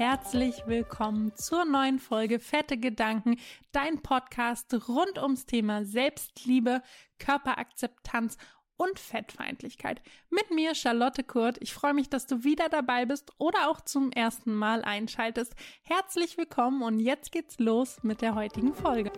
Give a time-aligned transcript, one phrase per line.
[0.00, 3.36] Herzlich willkommen zur neuen Folge Fette Gedanken,
[3.70, 6.80] dein Podcast rund ums Thema Selbstliebe,
[7.18, 8.38] Körperakzeptanz
[8.78, 10.00] und Fettfeindlichkeit.
[10.30, 11.58] Mit mir Charlotte Kurt.
[11.60, 15.54] Ich freue mich, dass du wieder dabei bist oder auch zum ersten Mal einschaltest.
[15.82, 19.12] Herzlich willkommen und jetzt geht's los mit der heutigen Folge.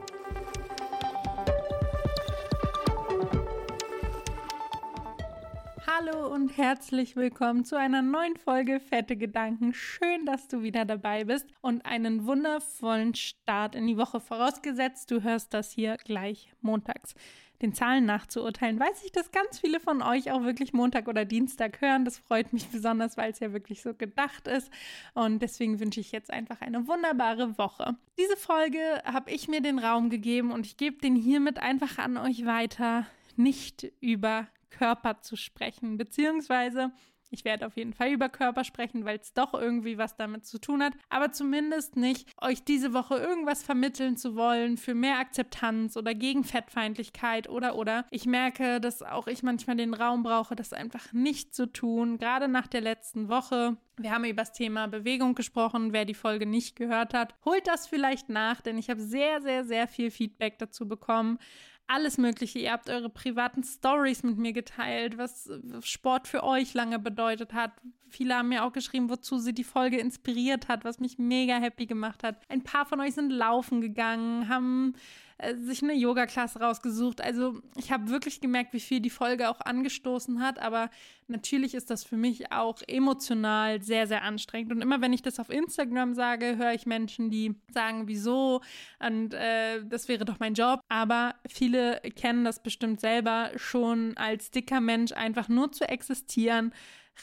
[5.99, 9.75] Hallo und herzlich willkommen zu einer neuen Folge Fette Gedanken.
[9.75, 15.11] Schön, dass du wieder dabei bist und einen wundervollen Start in die Woche vorausgesetzt.
[15.11, 17.15] Du hörst das hier gleich montags.
[17.61, 21.83] Den Zahlen nachzuurteilen, weiß ich, dass ganz viele von euch auch wirklich Montag oder Dienstag
[21.83, 22.07] hören.
[22.07, 24.71] Das freut mich besonders, weil es ja wirklich so gedacht ist.
[25.13, 27.97] Und deswegen wünsche ich jetzt einfach eine wunderbare Woche.
[28.19, 32.17] Diese Folge habe ich mir den Raum gegeben und ich gebe den hiermit einfach an
[32.17, 33.07] euch weiter.
[33.37, 36.93] Nicht über Körper zu sprechen, beziehungsweise
[37.33, 40.61] ich werde auf jeden Fall über Körper sprechen, weil es doch irgendwie was damit zu
[40.61, 40.93] tun hat.
[41.09, 46.45] Aber zumindest nicht, euch diese Woche irgendwas vermitteln zu wollen für mehr Akzeptanz oder gegen
[46.45, 48.05] Fettfeindlichkeit oder oder.
[48.11, 52.19] Ich merke, dass auch ich manchmal den Raum brauche, das einfach nicht zu tun.
[52.19, 53.79] Gerade nach der letzten Woche.
[53.97, 55.95] Wir haben über das Thema Bewegung gesprochen.
[55.95, 59.65] Wer die Folge nicht gehört hat, holt das vielleicht nach, denn ich habe sehr, sehr,
[59.65, 61.39] sehr viel Feedback dazu bekommen
[61.87, 62.59] alles Mögliche.
[62.59, 65.51] Ihr habt eure privaten Stories mit mir geteilt, was
[65.83, 67.73] Sport für euch lange bedeutet hat.
[68.09, 71.87] Viele haben mir auch geschrieben, wozu sie die Folge inspiriert hat, was mich mega happy
[71.87, 72.37] gemacht hat.
[72.49, 74.95] Ein paar von euch sind laufen gegangen, haben
[75.39, 77.21] äh, sich eine Yoga-Klasse rausgesucht.
[77.21, 80.59] Also ich habe wirklich gemerkt, wie viel die Folge auch angestoßen hat.
[80.59, 80.91] Aber
[81.29, 84.73] natürlich ist das für mich auch emotional sehr, sehr anstrengend.
[84.73, 88.61] Und immer wenn ich das auf Instagram sage, höre ich Menschen, die sagen, wieso?
[88.99, 90.81] Und äh, das wäre doch mein Job.
[90.89, 96.73] Aber viele kennen das bestimmt selber schon als dicker Mensch einfach nur zu existieren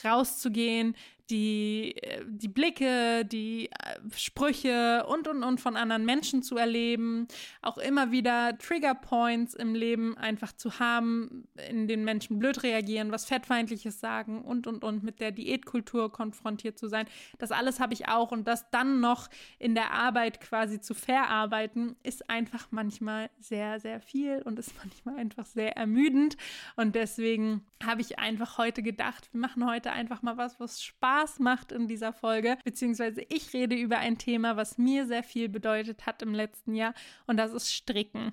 [0.04, 0.96] rauszugehen,
[1.30, 7.28] die, äh, die Blicke, die äh, Sprüche und, und, und von anderen Menschen zu erleben,
[7.62, 13.12] auch immer wieder Trigger Points im Leben einfach zu haben, in denen Menschen blöd reagieren,
[13.12, 17.06] was Fettfeindliches sagen und, und, und mit der Diätkultur konfrontiert zu sein.
[17.38, 19.30] Das alles habe ich auch und das dann noch
[19.60, 25.18] in der Arbeit quasi zu verarbeiten, ist einfach manchmal sehr, sehr viel und ist manchmal
[25.18, 26.38] einfach sehr ermüdend
[26.76, 31.19] und deswegen habe ich einfach heute gedacht, wir machen heute einfach mal was, was Spaß
[31.20, 35.50] Spaß macht in dieser Folge, beziehungsweise ich rede über ein Thema, was mir sehr viel
[35.50, 36.94] bedeutet hat im letzten Jahr
[37.28, 38.32] und das ist Stricken.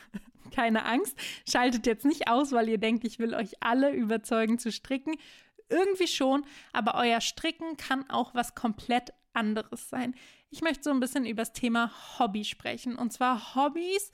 [0.54, 4.70] Keine Angst, schaltet jetzt nicht aus, weil ihr denkt, ich will euch alle überzeugen zu
[4.70, 5.16] stricken.
[5.68, 10.14] Irgendwie schon, aber euer Stricken kann auch was komplett anderes sein.
[10.50, 12.96] Ich möchte so ein bisschen über das Thema Hobby sprechen.
[12.96, 14.12] Und zwar Hobbys,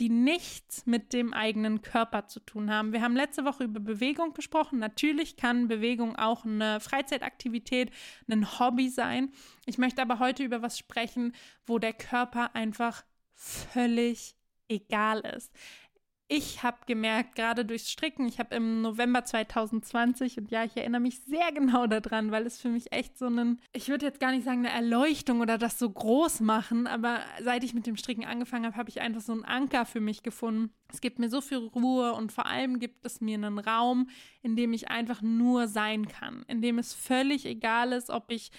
[0.00, 2.92] die nichts mit dem eigenen Körper zu tun haben.
[2.92, 4.78] Wir haben letzte Woche über Bewegung gesprochen.
[4.78, 7.90] Natürlich kann Bewegung auch eine Freizeitaktivität,
[8.28, 9.30] ein Hobby sein.
[9.66, 11.34] Ich möchte aber heute über was sprechen,
[11.66, 14.34] wo der Körper einfach völlig
[14.68, 15.52] egal ist
[16.32, 21.00] ich habe gemerkt, gerade durchs Stricken, ich habe im November 2020, und ja, ich erinnere
[21.00, 24.30] mich sehr genau daran, weil es für mich echt so ein, ich würde jetzt gar
[24.30, 28.24] nicht sagen eine Erleuchtung oder das so groß machen, aber seit ich mit dem Stricken
[28.24, 30.72] angefangen habe, habe ich einfach so einen Anker für mich gefunden.
[30.92, 34.08] Es gibt mir so viel Ruhe und vor allem gibt es mir einen Raum,
[34.42, 38.52] in dem ich einfach nur sein kann, in dem es völlig egal ist, ob ich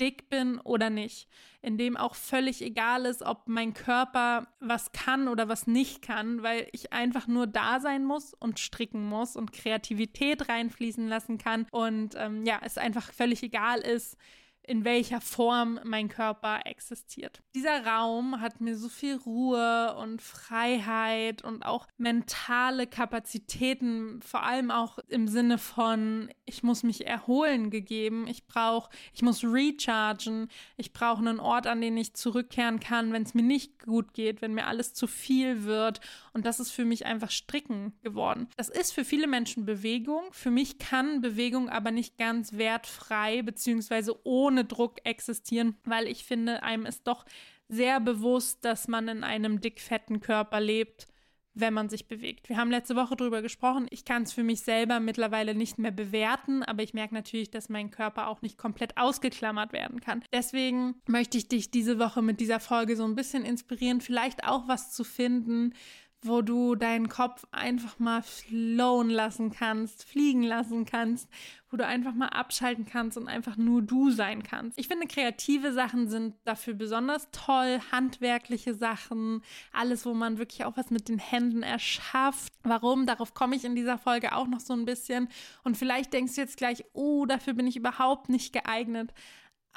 [0.00, 1.28] dick bin oder nicht,
[1.62, 6.42] in dem auch völlig egal ist, ob mein Körper was kann oder was nicht kann,
[6.42, 11.66] weil ich einfach nur da sein muss und stricken muss und Kreativität reinfließen lassen kann
[11.70, 14.16] und ähm, ja, es einfach völlig egal ist,
[14.62, 17.42] in welcher Form mein Körper existiert.
[17.54, 24.70] Dieser Raum hat mir so viel Ruhe und Freiheit und auch mentale Kapazitäten, vor allem
[24.70, 30.92] auch im Sinne von, ich muss mich erholen gegeben, ich brauche, ich muss rechargen, ich
[30.92, 34.54] brauche einen Ort, an den ich zurückkehren kann, wenn es mir nicht gut geht, wenn
[34.54, 36.00] mir alles zu viel wird.
[36.32, 38.48] Und das ist für mich einfach Stricken geworden.
[38.56, 40.22] Das ist für viele Menschen Bewegung.
[40.30, 46.24] Für mich kann Bewegung aber nicht ganz wertfrei beziehungsweise ohne ohne Druck existieren, weil ich
[46.24, 47.24] finde, einem ist doch
[47.68, 51.06] sehr bewusst, dass man in einem dickfetten Körper lebt,
[51.54, 52.48] wenn man sich bewegt.
[52.48, 53.86] Wir haben letzte Woche darüber gesprochen.
[53.90, 57.68] Ich kann es für mich selber mittlerweile nicht mehr bewerten, aber ich merke natürlich, dass
[57.68, 60.24] mein Körper auch nicht komplett ausgeklammert werden kann.
[60.32, 64.66] Deswegen möchte ich dich diese Woche mit dieser Folge so ein bisschen inspirieren, vielleicht auch
[64.68, 65.74] was zu finden,
[66.22, 71.28] wo du deinen Kopf einfach mal flowen lassen kannst, fliegen lassen kannst,
[71.70, 74.78] wo du einfach mal abschalten kannst und einfach nur du sein kannst.
[74.78, 80.76] Ich finde, kreative Sachen sind dafür besonders toll, handwerkliche Sachen, alles, wo man wirklich auch
[80.76, 82.52] was mit den Händen erschafft.
[82.64, 83.06] Warum?
[83.06, 85.28] Darauf komme ich in dieser Folge auch noch so ein bisschen.
[85.64, 89.14] Und vielleicht denkst du jetzt gleich, oh, dafür bin ich überhaupt nicht geeignet.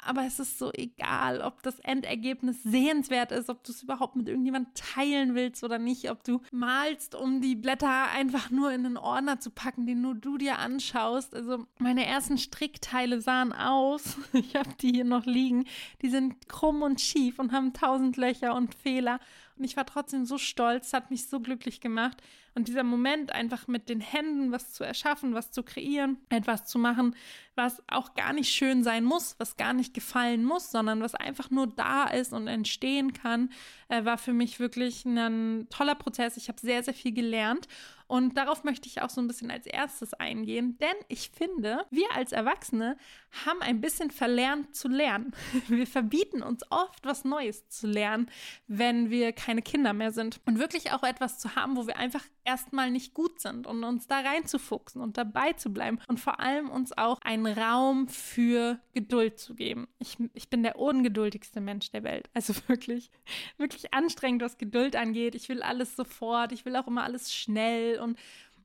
[0.04, 4.28] Aber es ist so egal, ob das Endergebnis sehenswert ist, ob du es überhaupt mit
[4.28, 8.96] irgendjemandem teilen willst oder nicht, ob du malst, um die Blätter einfach nur in einen
[8.96, 11.34] Ordner zu packen, den nur du dir anschaust.
[11.34, 15.64] Also meine ersten Strickteile sahen aus, ich habe die hier noch liegen,
[16.02, 19.20] die sind krumm und schief und haben tausend Löcher und Fehler.
[19.56, 22.22] Und ich war trotzdem so stolz, hat mich so glücklich gemacht.
[22.54, 26.78] Und dieser Moment, einfach mit den Händen was zu erschaffen, was zu kreieren, etwas zu
[26.78, 27.16] machen,
[27.56, 31.50] was auch gar nicht schön sein muss, was gar nicht gefallen muss, sondern was einfach
[31.50, 33.50] nur da ist und entstehen kann,
[33.88, 36.36] äh, war für mich wirklich ein toller Prozess.
[36.36, 37.66] Ich habe sehr, sehr viel gelernt.
[38.14, 42.06] Und darauf möchte ich auch so ein bisschen als erstes eingehen, denn ich finde, wir
[42.14, 42.96] als Erwachsene
[43.44, 45.32] haben ein bisschen verlernt zu lernen.
[45.66, 48.30] Wir verbieten uns oft, was Neues zu lernen,
[48.68, 50.40] wenn wir keine Kinder mehr sind.
[50.46, 54.06] Und wirklich auch etwas zu haben, wo wir einfach erstmal nicht gut sind und uns
[54.06, 59.38] da reinzufuchsen und dabei zu bleiben und vor allem uns auch einen Raum für Geduld
[59.38, 59.88] zu geben.
[59.98, 62.28] Ich, ich bin der ungeduldigste Mensch der Welt.
[62.34, 63.10] Also wirklich,
[63.56, 65.34] wirklich anstrengend, was Geduld angeht.
[65.34, 68.18] Ich will alles sofort, ich will auch immer alles schnell und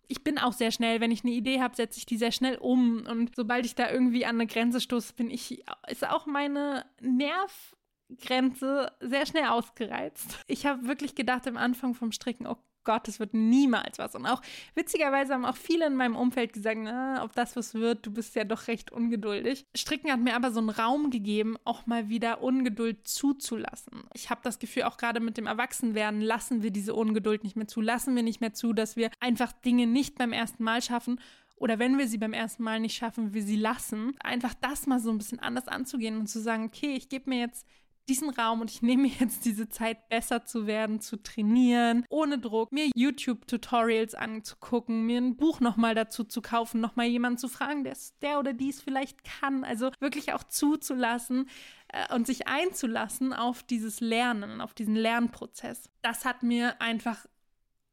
[0.08, 2.58] ich bin auch sehr schnell, wenn ich eine Idee habe, setze ich die sehr schnell
[2.58, 3.06] um.
[3.06, 8.92] Und sobald ich da irgendwie an eine Grenze stoße, bin ich, ist auch meine Nervgrenze
[9.02, 10.40] sehr schnell ausgereizt.
[10.48, 14.16] Ich habe wirklich gedacht am Anfang vom Stricken, oh Gott, das wird niemals was.
[14.16, 14.42] Und auch
[14.76, 18.36] witzigerweise haben auch viele in meinem Umfeld gesagt, na, ob das was wird, du bist
[18.36, 19.66] ja doch recht ungeduldig.
[19.76, 24.04] Stricken hat mir aber so einen Raum gegeben, auch mal wieder Ungeduld zuzulassen.
[24.14, 27.68] Ich habe das Gefühl, auch gerade mit dem Erwachsenwerden lassen wir diese Ungeduld nicht mehr
[27.68, 31.20] zu, lassen wir nicht mehr zu, dass wir einfach Dinge nicht beim ersten Mal schaffen
[31.60, 35.00] oder wenn wir sie beim ersten Mal nicht schaffen, wir sie lassen, einfach das mal
[35.00, 37.68] so ein bisschen anders anzugehen und zu sagen, okay, ich gebe mir jetzt
[38.10, 42.40] diesen Raum und ich nehme mir jetzt diese Zeit, besser zu werden, zu trainieren, ohne
[42.40, 47.84] Druck, mir YouTube-Tutorials anzugucken, mir ein Buch nochmal dazu zu kaufen, nochmal jemanden zu fragen,
[47.84, 49.64] der, der oder dies vielleicht kann.
[49.64, 51.50] Also wirklich auch zuzulassen
[51.90, 55.90] äh, und sich einzulassen auf dieses Lernen, auf diesen Lernprozess.
[56.02, 57.26] Das hat mir einfach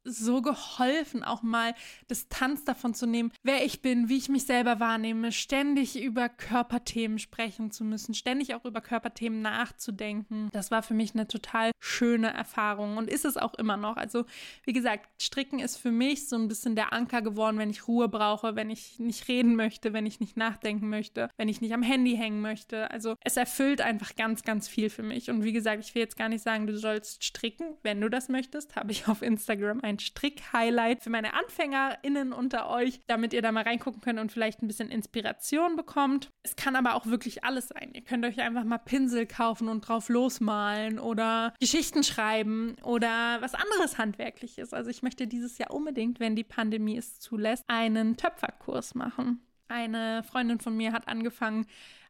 [0.07, 1.73] so geholfen, auch mal
[2.09, 7.19] Distanz davon zu nehmen, wer ich bin, wie ich mich selber wahrnehme, ständig über Körperthemen
[7.19, 10.49] sprechen zu müssen, ständig auch über Körperthemen nachzudenken.
[10.53, 13.97] Das war für mich eine total schöne Erfahrung und ist es auch immer noch.
[13.97, 14.25] Also,
[14.63, 18.07] wie gesagt, Stricken ist für mich so ein bisschen der Anker geworden, wenn ich Ruhe
[18.07, 21.83] brauche, wenn ich nicht reden möchte, wenn ich nicht nachdenken möchte, wenn ich nicht am
[21.83, 22.89] Handy hängen möchte.
[22.91, 25.29] Also, es erfüllt einfach ganz, ganz viel für mich.
[25.29, 27.75] Und wie gesagt, ich will jetzt gar nicht sagen, du sollst stricken.
[27.83, 32.69] Wenn du das möchtest, habe ich auf Instagram ein ein Strick-Highlight für meine AnfängerInnen unter
[32.69, 36.31] euch, damit ihr da mal reingucken könnt und vielleicht ein bisschen Inspiration bekommt.
[36.43, 37.91] Es kann aber auch wirklich alles sein.
[37.93, 43.53] Ihr könnt euch einfach mal Pinsel kaufen und drauf losmalen oder Geschichten schreiben oder was
[43.53, 44.73] anderes Handwerkliches.
[44.73, 49.41] Also ich möchte dieses Jahr unbedingt, wenn die Pandemie es zulässt, einen Töpferkurs machen.
[49.67, 51.65] Eine Freundin von mir hat angefangen,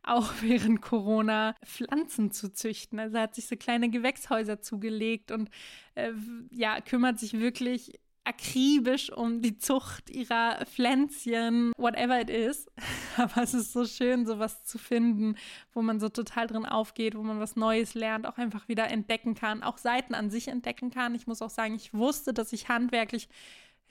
[0.10, 3.00] auch während Corona Pflanzen zu züchten.
[3.00, 5.50] Also hat sich so kleine Gewächshäuser zugelegt und
[5.96, 6.12] äh,
[6.52, 12.68] ja, kümmert sich wirklich akribisch um die Zucht ihrer Pflänzchen, whatever it is.
[13.18, 15.38] Aber es ist so schön, sowas zu finden,
[15.74, 19.34] wo man so total drin aufgeht, wo man was Neues lernt, auch einfach wieder entdecken
[19.34, 21.16] kann, auch Seiten an sich entdecken kann.
[21.16, 23.30] Ich muss auch sagen, ich wusste, dass ich handwerklich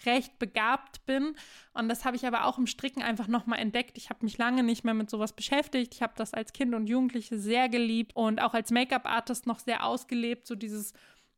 [0.04, 1.34] recht begabt bin.
[1.72, 3.96] Und das habe ich aber auch im Stricken einfach nochmal entdeckt.
[3.96, 5.94] Ich habe mich lange nicht mehr mit sowas beschäftigt.
[5.94, 9.84] Ich habe das als Kind und Jugendliche sehr geliebt und auch als Make-up-Artist noch sehr
[9.84, 10.92] ausgelebt, so dieses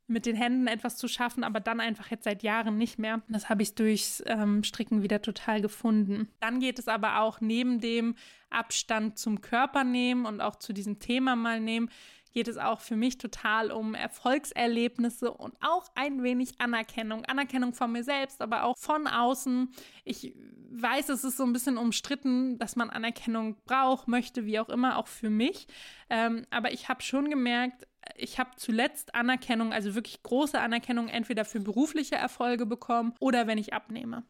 [0.09, 3.21] mit den Händen etwas zu schaffen, aber dann einfach jetzt seit Jahren nicht mehr.
[3.29, 6.29] Das habe ich durchs ähm, Stricken wieder total gefunden.
[6.41, 8.17] Dann geht es aber auch neben dem
[8.49, 11.91] Abstand zum Körper nehmen und auch zu diesem Thema mal nehmen,
[12.33, 17.25] geht es auch für mich total um Erfolgserlebnisse und auch ein wenig Anerkennung.
[17.25, 19.71] Anerkennung von mir selbst, aber auch von außen.
[20.05, 20.35] Ich
[20.71, 24.99] weiß, es ist so ein bisschen umstritten, dass man Anerkennung braucht, möchte, wie auch immer,
[24.99, 25.67] auch für mich.
[26.11, 31.45] Ähm, aber ich habe schon gemerkt, ich habe zuletzt Anerkennung, also wirklich große Anerkennung, entweder
[31.45, 34.25] für berufliche Erfolge bekommen oder wenn ich abnehme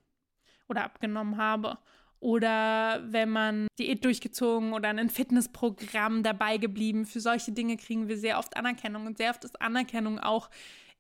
[0.69, 1.79] oder abgenommen habe
[2.21, 7.07] oder wenn man Diät durchgezogen oder ein Fitnessprogramm dabei geblieben.
[7.07, 10.51] Für solche Dinge kriegen wir sehr oft Anerkennung und sehr oft ist Anerkennung auch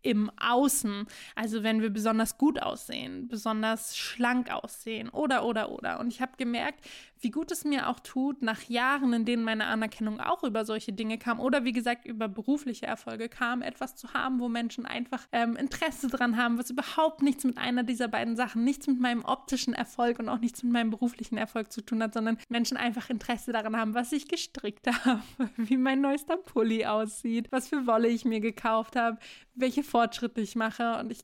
[0.02, 1.06] im Außen.
[1.34, 6.00] Also wenn wir besonders gut aussehen, besonders schlank aussehen oder oder oder.
[6.00, 6.84] Und ich habe gemerkt,
[7.20, 10.92] wie gut es mir auch tut, nach Jahren, in denen meine Anerkennung auch über solche
[10.92, 15.26] Dinge kam oder wie gesagt über berufliche Erfolge kam, etwas zu haben, wo Menschen einfach
[15.32, 19.24] ähm, Interesse dran haben, was überhaupt nichts mit einer dieser beiden Sachen, nichts mit meinem
[19.24, 23.10] optischen Erfolg und auch nichts mit meinem beruflichen Erfolg zu tun hat, sondern Menschen einfach
[23.10, 25.22] Interesse daran haben, was ich gestrickt habe,
[25.56, 29.18] wie mein neuester Pulli aussieht, was für Wolle ich mir gekauft habe,
[29.60, 30.98] welche Fortschritte ich mache.
[30.98, 31.20] Und ich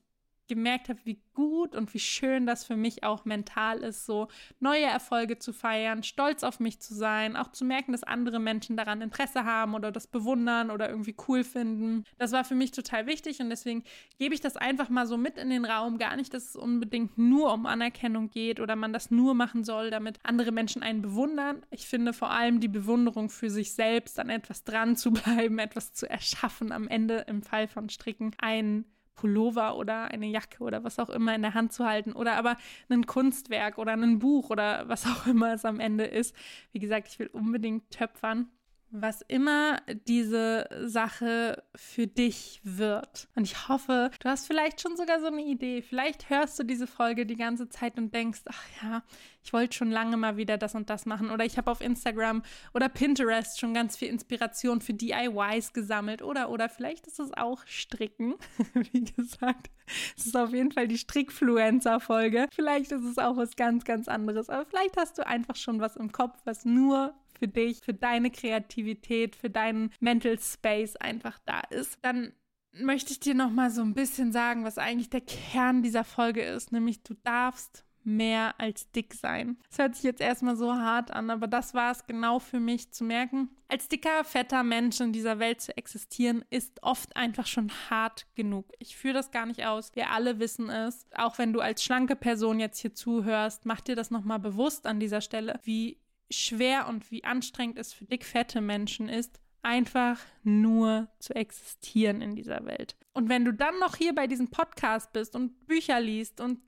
[0.47, 4.29] gemerkt habe, wie gut und wie schön das für mich auch mental ist, so
[4.61, 8.77] neue Erfolge zu feiern, stolz auf mich zu sein, auch zu merken, dass andere Menschen
[8.77, 12.05] daran Interesse haben oder das bewundern oder irgendwie cool finden.
[12.19, 13.85] Das war für mich total wichtig und deswegen
[14.19, 15.99] gebe ich das einfach mal so mit in den Raum.
[15.99, 19.91] Gar nicht, dass es unbedingt nur um Anerkennung geht oder man das nur machen soll,
[19.91, 21.65] damit andere Menschen einen bewundern.
[21.71, 25.93] Ich finde vor allem die Bewunderung für sich selbst, an etwas dran zu bleiben, etwas
[25.93, 30.99] zu erschaffen, am Ende im Fall von Stricken ein Pullover oder eine Jacke oder was
[30.99, 32.57] auch immer in der Hand zu halten oder aber
[32.89, 36.35] ein Kunstwerk oder ein Buch oder was auch immer es am Ende ist.
[36.73, 38.49] Wie gesagt, ich will unbedingt töpfern
[38.97, 43.29] was immer diese Sache für dich wird.
[43.35, 45.83] Und ich hoffe, du hast vielleicht schon sogar so eine Idee.
[45.83, 49.03] Vielleicht hörst du diese Folge die ganze Zeit und denkst, ach ja,
[49.43, 51.31] ich wollte schon lange mal wieder das und das machen.
[51.31, 56.23] Oder ich habe auf Instagram oder Pinterest schon ganz viel Inspiration für DIYs gesammelt.
[56.23, 58.37] Oder, oder vielleicht ist es auch Stricken.
[58.75, 59.71] Wie gesagt,
[60.17, 62.47] es ist auf jeden Fall die Strickfluencer-Folge.
[62.55, 64.49] Vielleicht ist es auch was ganz, ganz anderes.
[64.49, 67.13] Aber vielleicht hast du einfach schon was im Kopf, was nur
[67.45, 72.33] für dich, für deine Kreativität, für deinen Mental Space einfach da ist, dann
[72.73, 76.41] möchte ich dir noch mal so ein bisschen sagen, was eigentlich der Kern dieser Folge
[76.41, 79.59] ist, nämlich du darfst mehr als dick sein.
[79.69, 82.93] Das hört sich jetzt erstmal so hart an, aber das war es genau für mich
[82.93, 83.51] zu merken.
[83.69, 88.73] Als dicker, fetter Mensch in dieser Welt zu existieren, ist oft einfach schon hart genug.
[88.79, 89.95] Ich führe das gar nicht aus.
[89.95, 91.07] Wir alle wissen es.
[91.15, 95.01] Auch wenn du als schlanke Person jetzt hier zuhörst, mach dir das nochmal bewusst an
[95.01, 95.99] dieser Stelle, wie
[96.35, 102.65] schwer und wie anstrengend es für dickfette Menschen ist, einfach nur zu existieren in dieser
[102.67, 102.97] Welt.
[103.13, 106.61] Und wenn du dann noch hier bei diesem Podcast bist und Bücher liest und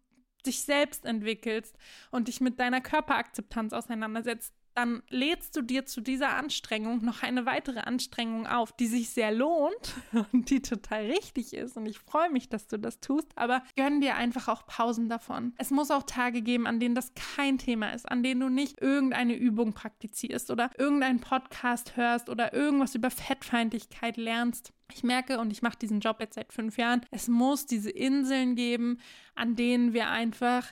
[0.46, 1.76] dich selbst entwickelst
[2.10, 7.46] und dich mit deiner Körperakzeptanz auseinandersetzt, dann lädst du dir zu dieser Anstrengung noch eine
[7.46, 9.94] weitere Anstrengung auf, die sich sehr lohnt
[10.32, 11.76] und die total richtig ist.
[11.76, 15.54] Und ich freue mich, dass du das tust, aber gönn dir einfach auch Pausen davon.
[15.56, 18.80] Es muss auch Tage geben, an denen das kein Thema ist, an denen du nicht
[18.80, 24.74] irgendeine Übung praktizierst oder irgendeinen Podcast hörst oder irgendwas über Fettfeindlichkeit lernst.
[24.92, 28.54] Ich merke, und ich mache diesen Job jetzt seit fünf Jahren, es muss diese Inseln
[28.54, 28.98] geben,
[29.34, 30.70] an denen wir einfach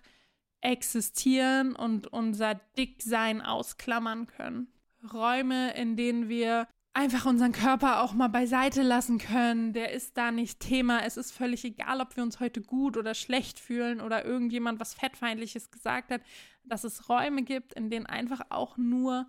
[0.64, 4.68] existieren und unser Dicksein ausklammern können.
[5.12, 9.72] Räume, in denen wir einfach unseren Körper auch mal beiseite lassen können.
[9.72, 11.00] Der ist da nicht Thema.
[11.04, 14.94] Es ist völlig egal, ob wir uns heute gut oder schlecht fühlen oder irgendjemand was
[14.94, 16.22] Fettfeindliches gesagt hat,
[16.64, 19.26] dass es Räume gibt, in denen einfach auch nur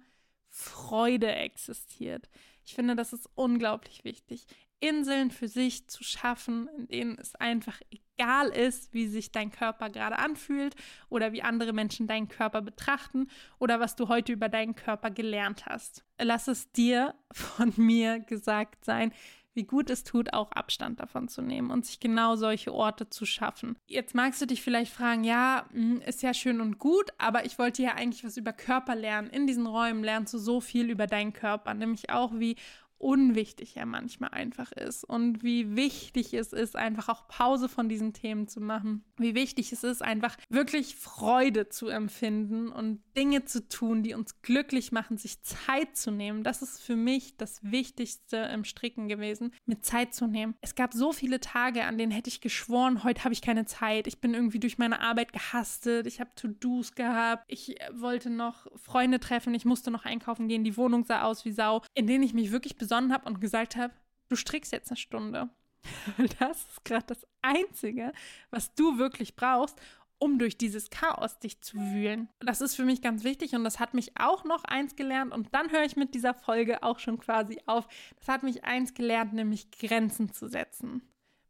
[0.48, 2.30] Freude existiert.
[2.64, 4.48] Ich finde, das ist unglaublich wichtig.
[4.80, 9.90] Inseln für sich zu schaffen, in denen es einfach egal ist, wie sich dein Körper
[9.90, 10.76] gerade anfühlt
[11.10, 13.28] oder wie andere Menschen deinen Körper betrachten
[13.60, 16.06] oder was du heute über deinen Körper gelernt hast.
[16.20, 19.12] Lass es dir von mir gesagt sein,
[19.56, 23.26] wie gut es tut, auch Abstand davon zu nehmen und sich genau solche Orte zu
[23.26, 23.78] schaffen.
[23.88, 27.58] Jetzt magst du dich vielleicht fragen, ja, hm, ist ja schön und gut, aber ich
[27.58, 29.30] wollte ja eigentlich was über Körper lernen.
[29.30, 32.58] In diesen Räumen lernst du so viel über deinen Körper, nämlich auch wie
[32.98, 38.14] unwichtig er manchmal einfach ist und wie wichtig es ist, einfach auch Pause von diesen
[38.14, 39.04] Themen zu machen.
[39.18, 44.42] Wie wichtig es ist, einfach wirklich Freude zu empfinden und Dinge zu tun, die uns
[44.42, 46.44] glücklich machen, sich Zeit zu nehmen.
[46.44, 50.56] Das ist für mich das Wichtigste im Stricken gewesen, mir Zeit zu nehmen.
[50.62, 54.08] Es gab so viele Tage, an denen hätte ich geschworen, heute habe ich keine Zeit.
[54.08, 56.08] Ich bin irgendwie durch meine Arbeit gehastet.
[56.08, 57.44] Ich habe To-Dos gehabt.
[57.48, 59.54] Ich wollte noch Freunde treffen.
[59.54, 60.64] Ich musste noch einkaufen gehen.
[60.64, 63.76] Die Wohnung sah aus wie Sau, in denen ich mich wirklich besonnen habe und gesagt
[63.76, 63.94] habe,
[64.30, 65.50] du strickst jetzt eine Stunde.
[66.40, 68.12] Das ist gerade das Einzige,
[68.52, 69.80] was du wirklich brauchst,
[70.18, 72.30] um durch dieses Chaos dich zu wühlen.
[72.40, 75.54] Das ist für mich ganz wichtig und das hat mich auch noch eins gelernt und
[75.54, 77.88] dann höre ich mit dieser Folge auch schon quasi auf.
[78.18, 81.02] Das hat mich eins gelernt, nämlich Grenzen zu setzen.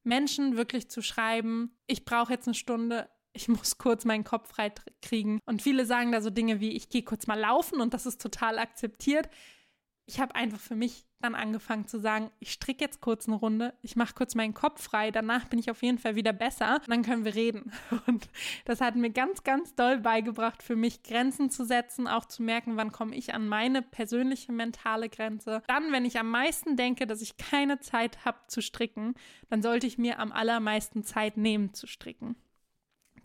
[0.03, 4.71] Menschen wirklich zu schreiben, ich brauche jetzt eine Stunde, ich muss kurz meinen Kopf frei
[5.01, 5.39] kriegen.
[5.45, 8.21] Und viele sagen da so Dinge wie, ich gehe kurz mal laufen und das ist
[8.21, 9.29] total akzeptiert
[10.07, 13.73] ich habe einfach für mich dann angefangen zu sagen, ich stricke jetzt kurz eine Runde,
[13.81, 16.89] ich mache kurz meinen Kopf frei, danach bin ich auf jeden Fall wieder besser und
[16.89, 17.71] dann können wir reden.
[18.07, 18.29] Und
[18.65, 22.77] das hat mir ganz, ganz doll beigebracht, für mich Grenzen zu setzen, auch zu merken,
[22.77, 25.63] wann komme ich an meine persönliche mentale Grenze.
[25.67, 29.15] Dann, wenn ich am meisten denke, dass ich keine Zeit habe zu stricken,
[29.49, 32.35] dann sollte ich mir am allermeisten Zeit nehmen zu stricken.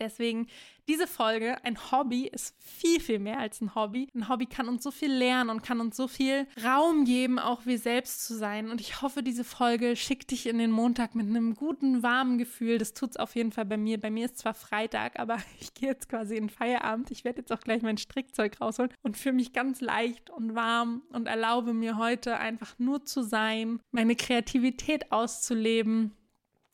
[0.01, 0.49] Deswegen
[0.91, 4.09] diese Folge, ein Hobby ist viel, viel mehr als ein Hobby.
[4.13, 7.65] Ein Hobby kann uns so viel lernen und kann uns so viel Raum geben, auch
[7.65, 8.71] wir selbst zu sein.
[8.71, 12.79] Und ich hoffe, diese Folge schickt dich in den Montag mit einem guten, warmen Gefühl.
[12.79, 14.01] Das tut es auf jeden Fall bei mir.
[14.01, 17.13] Bei mir ist zwar Freitag, aber ich gehe jetzt quasi in Feierabend.
[17.13, 21.03] Ich werde jetzt auch gleich mein Strickzeug rausholen und fühle mich ganz leicht und warm
[21.13, 26.17] und erlaube mir heute einfach nur zu sein, meine Kreativität auszuleben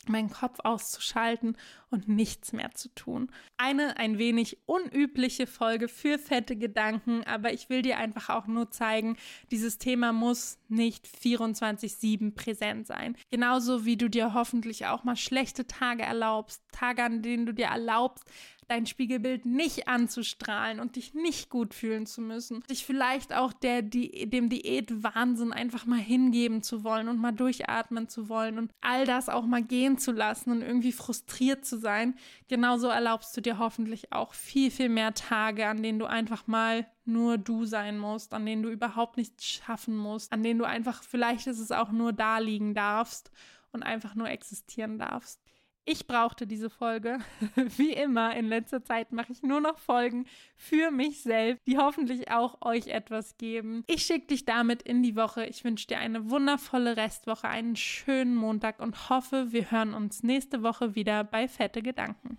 [0.08, 1.56] meinen Kopf auszuschalten
[1.90, 3.30] und nichts mehr zu tun.
[3.56, 8.70] Eine ein wenig unübliche Folge für fette Gedanken, aber ich will dir einfach auch nur
[8.70, 9.16] zeigen,
[9.50, 13.16] dieses Thema muss nicht 24/7 präsent sein.
[13.30, 17.66] Genauso wie du dir hoffentlich auch mal schlechte Tage erlaubst, Tage, an denen du dir
[17.66, 18.24] erlaubst,
[18.68, 22.62] dein Spiegelbild nicht anzustrahlen und dich nicht gut fühlen zu müssen.
[22.70, 28.08] Dich vielleicht auch der, die, dem Diätwahnsinn einfach mal hingeben zu wollen und mal durchatmen
[28.08, 32.14] zu wollen und all das auch mal gehen zu lassen und irgendwie frustriert zu sein.
[32.48, 36.86] Genauso erlaubst du dir hoffentlich auch viel, viel mehr Tage, an denen du einfach mal
[37.04, 41.02] nur du sein musst, an denen du überhaupt nichts schaffen musst, an denen du einfach,
[41.02, 43.30] vielleicht ist es auch nur da liegen darfst
[43.72, 45.40] und einfach nur existieren darfst.
[45.88, 47.20] Ich brauchte diese Folge.
[47.54, 50.26] Wie immer in letzter Zeit mache ich nur noch Folgen
[50.56, 53.84] für mich selbst, die hoffentlich auch euch etwas geben.
[53.86, 55.46] Ich schicke dich damit in die Woche.
[55.46, 60.64] Ich wünsche dir eine wundervolle Restwoche, einen schönen Montag und hoffe, wir hören uns nächste
[60.64, 62.38] Woche wieder bei Fette Gedanken.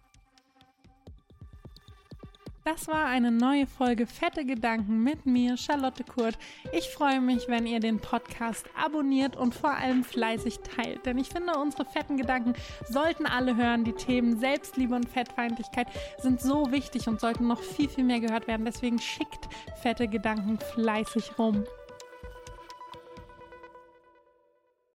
[2.70, 6.38] Das war eine neue Folge Fette Gedanken mit mir, Charlotte Kurt.
[6.74, 11.06] Ich freue mich, wenn ihr den Podcast abonniert und vor allem fleißig teilt.
[11.06, 12.56] Denn ich finde, unsere fetten Gedanken
[12.90, 13.86] sollten alle hören.
[13.86, 18.50] Die Themen Selbstliebe und Fettfeindlichkeit sind so wichtig und sollten noch viel, viel mehr gehört
[18.50, 18.66] werden.
[18.66, 19.48] Deswegen schickt
[19.82, 21.64] fette Gedanken fleißig rum.